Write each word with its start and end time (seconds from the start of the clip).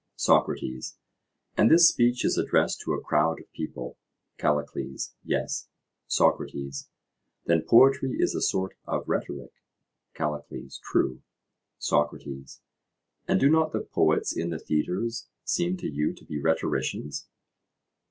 SOCRATES: 0.15 0.97
And 1.55 1.69
this 1.69 1.87
speech 1.87 2.25
is 2.25 2.35
addressed 2.35 2.81
to 2.81 2.93
a 2.93 2.99
crowd 2.99 3.39
of 3.39 3.51
people? 3.51 3.99
CALLICLES: 4.39 5.13
Yes. 5.23 5.67
SOCRATES: 6.07 6.89
Then 7.45 7.61
poetry 7.61 8.15
is 8.17 8.33
a 8.33 8.41
sort 8.41 8.75
of 8.87 9.07
rhetoric? 9.07 9.51
CALLICLES: 10.15 10.81
True. 10.83 11.21
SOCRATES: 11.77 12.61
And 13.27 13.39
do 13.39 13.47
not 13.47 13.73
the 13.73 13.81
poets 13.81 14.35
in 14.35 14.49
the 14.49 14.57
theatres 14.57 15.27
seem 15.43 15.77
to 15.77 15.87
you 15.87 16.13
to 16.15 16.25
be 16.25 16.41
rhetoricians? 16.41 17.27